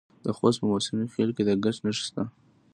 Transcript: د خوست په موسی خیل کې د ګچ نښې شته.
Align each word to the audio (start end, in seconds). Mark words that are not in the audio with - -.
د 0.25 0.27
خوست 0.37 0.57
په 0.61 0.65
موسی 0.71 0.95
خیل 1.13 1.29
کې 1.35 1.43
د 1.45 1.51
ګچ 1.63 1.77
نښې 1.85 2.03
شته. 2.07 2.23